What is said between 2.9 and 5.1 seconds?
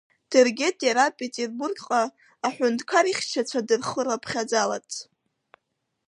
ихьчацәа дырхырыԥхьаӡаларц.